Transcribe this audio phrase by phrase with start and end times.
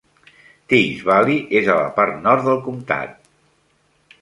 [0.73, 3.17] Teays Valley és a la part nord del comtat.